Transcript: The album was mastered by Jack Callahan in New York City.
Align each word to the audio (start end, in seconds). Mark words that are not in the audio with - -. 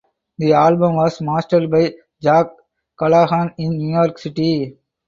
The 0.39 0.53
album 0.53 0.95
was 0.95 1.21
mastered 1.21 1.69
by 1.69 1.93
Jack 2.19 2.47
Callahan 2.97 3.53
in 3.59 3.77
New 3.77 3.91
York 3.93 4.17
City. 4.17 4.75